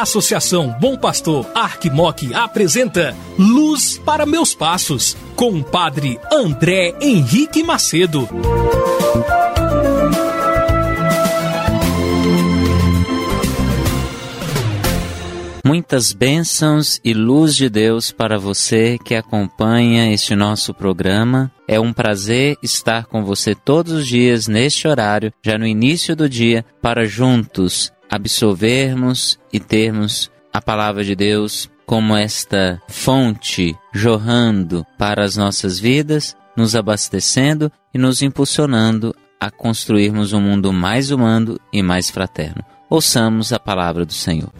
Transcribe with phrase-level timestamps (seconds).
[0.00, 8.28] Associação Bom Pastor Arquimoc apresenta Luz para Meus Passos, com o padre André Henrique Macedo.
[15.66, 21.50] Muitas bênçãos e luz de Deus para você que acompanha este nosso programa.
[21.66, 26.28] É um prazer estar com você todos os dias neste horário, já no início do
[26.28, 35.24] dia, para juntos absorvermos e termos a palavra de Deus como esta fonte jorrando para
[35.24, 41.82] as nossas vidas, nos abastecendo e nos impulsionando a construirmos um mundo mais humano e
[41.82, 42.62] mais fraterno.
[42.90, 44.52] Ouçamos a palavra do Senhor.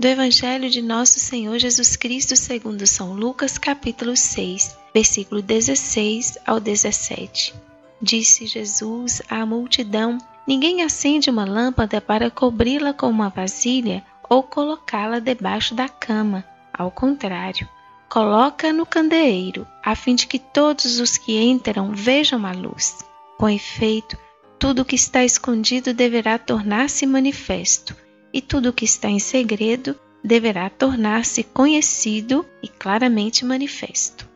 [0.00, 6.58] Do Evangelho de Nosso Senhor Jesus Cristo segundo São Lucas, capítulo 6, versículo 16 ao
[6.58, 7.52] 17.
[8.00, 15.18] Disse Jesus à multidão: Ninguém acende uma lâmpada para cobri-la com uma vasilha ou colocá-la
[15.18, 16.46] debaixo da cama.
[16.72, 17.68] Ao contrário,
[18.08, 23.04] coloca no candeeiro, a fim de que todos os que entram vejam a luz.
[23.36, 24.16] Com efeito,
[24.58, 27.94] tudo o que está escondido deverá tornar-se manifesto,
[28.32, 34.28] e tudo o que está em segredo deverá tornar-se conhecido e claramente manifesto.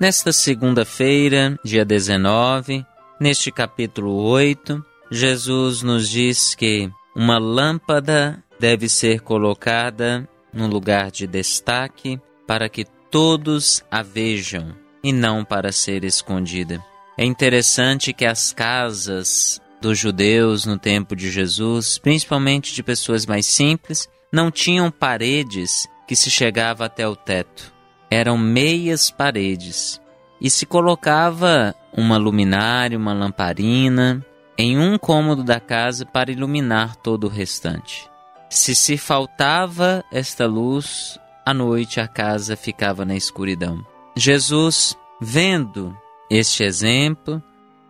[0.00, 2.86] Nesta segunda-feira, dia 19,
[3.20, 11.26] neste capítulo 8, Jesus nos diz que uma lâmpada deve ser colocada no lugar de
[11.26, 16.82] destaque para que todos a vejam e não para ser escondida.
[17.18, 23.46] É interessante que as casas dos judeus no tempo de Jesus, principalmente de pessoas mais
[23.46, 27.80] simples, não tinham paredes que se chegava até o teto
[28.10, 30.00] eram meias paredes
[30.40, 34.24] e se colocava uma luminária, uma lamparina
[34.58, 38.10] em um cômodo da casa para iluminar todo o restante.
[38.50, 43.84] Se se faltava esta luz, à noite a casa ficava na escuridão.
[44.16, 45.96] Jesus, vendo
[46.28, 47.40] este exemplo,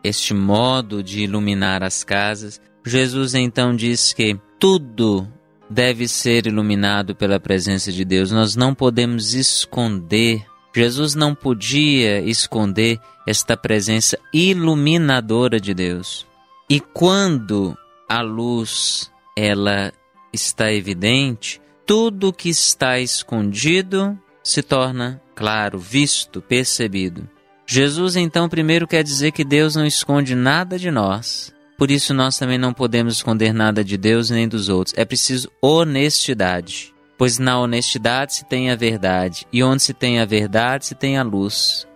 [0.02, 5.28] este modo de iluminar as casas, Jesus então diz que tudo
[5.68, 8.30] deve ser iluminado pela presença de Deus.
[8.30, 10.44] Nós não podemos esconder.
[10.74, 16.26] Jesus não podia esconder esta presença iluminadora de Deus.
[16.68, 17.76] E quando
[18.08, 19.92] a luz ela
[20.32, 27.28] está evidente, tudo que está escondido se torna claro, visto, percebido.
[27.72, 31.54] Jesus então primeiro quer dizer que Deus não esconde nada de nós.
[31.78, 34.92] Por isso nós também não podemos esconder nada de Deus nem dos outros.
[34.98, 40.24] É preciso honestidade, pois na honestidade se tem a verdade, e onde se tem a
[40.24, 41.86] verdade se tem a luz.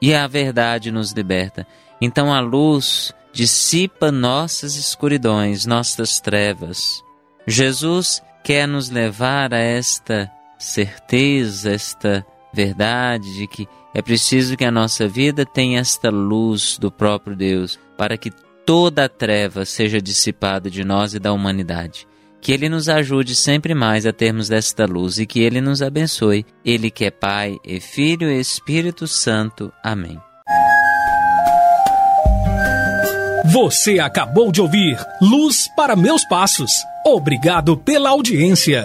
[0.00, 1.66] E a verdade nos liberta.
[2.00, 7.02] Então a luz dissipa nossas escuridões, nossas trevas.
[7.44, 10.30] Jesus quer nos levar a esta
[10.60, 12.24] certeza, esta
[12.54, 17.78] verdade de que é preciso que a nossa vida tenha esta luz do próprio Deus,
[17.96, 18.32] para que
[18.64, 22.06] toda a treva seja dissipada de nós e da humanidade.
[22.40, 26.44] Que Ele nos ajude sempre mais a termos desta luz e que Ele nos abençoe.
[26.64, 29.72] Ele que é Pai e Filho e Espírito Santo.
[29.82, 30.18] Amém.
[33.46, 36.72] Você acabou de ouvir Luz para Meus Passos.
[37.06, 38.84] Obrigado pela audiência.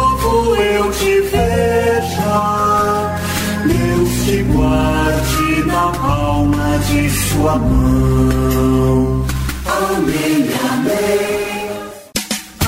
[4.25, 9.25] te guarde na palma de sua mão.
[9.65, 11.71] Amém, amém.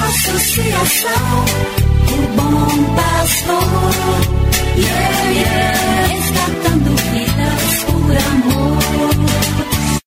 [0.09, 1.45] Associação,
[2.11, 3.63] o bom pastor.
[4.75, 6.02] Yeah, yeah.